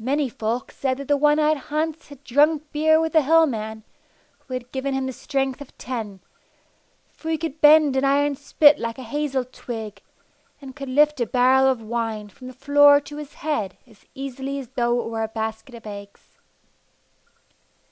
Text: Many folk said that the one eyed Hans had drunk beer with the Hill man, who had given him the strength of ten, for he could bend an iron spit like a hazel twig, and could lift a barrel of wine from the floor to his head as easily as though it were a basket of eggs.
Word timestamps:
Many 0.00 0.28
folk 0.28 0.72
said 0.72 0.96
that 0.96 1.06
the 1.06 1.16
one 1.16 1.38
eyed 1.38 1.56
Hans 1.56 2.08
had 2.08 2.24
drunk 2.24 2.72
beer 2.72 3.00
with 3.00 3.12
the 3.12 3.22
Hill 3.22 3.46
man, 3.46 3.84
who 4.40 4.54
had 4.54 4.72
given 4.72 4.92
him 4.92 5.06
the 5.06 5.12
strength 5.12 5.60
of 5.60 5.78
ten, 5.78 6.18
for 7.12 7.30
he 7.30 7.38
could 7.38 7.60
bend 7.60 7.94
an 7.94 8.04
iron 8.04 8.34
spit 8.34 8.80
like 8.80 8.98
a 8.98 9.04
hazel 9.04 9.44
twig, 9.44 10.02
and 10.60 10.74
could 10.74 10.88
lift 10.88 11.20
a 11.20 11.26
barrel 11.26 11.68
of 11.70 11.80
wine 11.80 12.28
from 12.28 12.48
the 12.48 12.52
floor 12.54 13.00
to 13.02 13.18
his 13.18 13.34
head 13.34 13.76
as 13.86 14.04
easily 14.16 14.58
as 14.58 14.66
though 14.70 15.00
it 15.00 15.08
were 15.08 15.22
a 15.22 15.28
basket 15.28 15.76
of 15.76 15.86
eggs. 15.86 16.40